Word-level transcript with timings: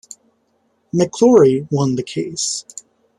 McClory 0.95 1.67
won 1.71 1.93
the 1.93 2.01
case. 2.01 2.65